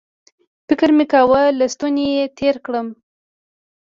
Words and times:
فکر 0.67 0.89
مې 0.97 1.05
کاوه 1.11 1.41
له 1.59 1.65
ستوني 1.73 2.05
یې 2.15 2.25
تېر 2.39 2.55
کړم 2.65 2.87